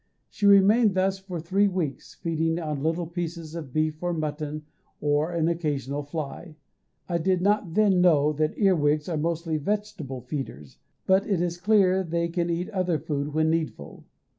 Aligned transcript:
She 0.31 0.47
remained 0.47 0.95
thus 0.95 1.19
for 1.19 1.39
three 1.39 1.67
weeks, 1.67 2.15
feeding 2.15 2.57
on 2.57 2.81
little 2.81 3.05
pieces 3.05 3.53
of 3.53 3.71
beef 3.71 4.01
or 4.01 4.13
mutton, 4.13 4.63
or 4.99 5.29
an 5.31 5.47
occasional 5.47 6.01
fly; 6.01 6.55
I 7.07 7.19
did 7.19 7.39
not 7.39 7.75
then 7.75 8.01
know 8.01 8.33
that 8.33 8.57
earwigs 8.57 9.07
are 9.07 9.15
mostly 9.17 9.57
vegetable 9.57 10.21
feeders, 10.21 10.79
but 11.05 11.27
it 11.27 11.39
is 11.39 11.57
clear 11.59 12.03
they 12.03 12.29
can 12.29 12.49
eat 12.49 12.71
other 12.71 12.97
food 12.97 13.35
when 13.35 13.51
needful. 13.51 14.03